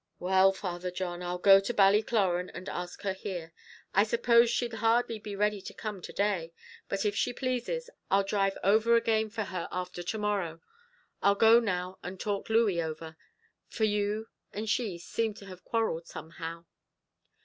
"Well, 0.17 0.51
Father 0.51 0.89
John, 0.89 1.21
I'll 1.21 1.37
go 1.37 1.59
to 1.59 1.73
Ballycloran, 1.75 2.49
and 2.55 2.67
ask 2.67 3.03
her 3.03 3.13
here; 3.13 3.53
I 3.93 4.03
suppose 4.03 4.49
she'll 4.49 4.77
hardly 4.77 5.19
be 5.19 5.35
ready 5.35 5.61
to 5.61 5.75
come 5.75 6.01
to 6.01 6.11
day, 6.11 6.53
but 6.89 7.05
if 7.05 7.15
she 7.15 7.33
pleases, 7.33 7.87
I'll 8.09 8.23
drive 8.23 8.57
over 8.63 8.95
again 8.95 9.29
for 9.29 9.43
her 9.43 9.67
after 9.71 10.01
to 10.01 10.17
morrow. 10.17 10.59
I'll 11.21 11.35
go 11.35 11.59
now 11.59 11.99
and 12.01 12.19
talk 12.19 12.49
Louey 12.49 12.81
over, 12.81 13.15
for 13.69 13.83
you 13.83 14.29
and 14.51 14.67
she 14.67 14.97
seem 14.97 15.35
to 15.35 15.45
have 15.45 15.63
quarrelled 15.63 16.07
somehow." 16.07 16.65